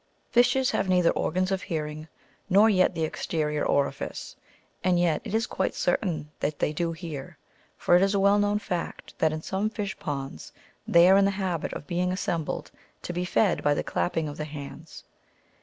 [0.31, 2.07] Fishes have neither organs of hearing,
[2.49, 4.35] nor yet the exterior orifice.
[4.83, 7.37] And yet, it is quite certain that they do hear;
[7.77, 10.53] for it is a well known fact, that in some fish ponds
[10.87, 12.71] they are in the habit of being assembled
[13.03, 15.03] to be fed by the clapping of the hands.